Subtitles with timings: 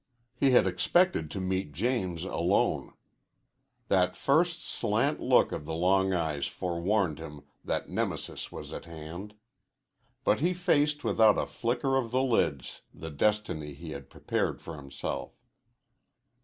[0.33, 2.95] He had expected to meet James alone.
[3.87, 9.35] That first slant look of the long eyes forewarned him that Nemesis was at hand.
[10.23, 14.75] But he faced without a flicker of the lids the destiny he had prepared for
[14.75, 15.33] himself.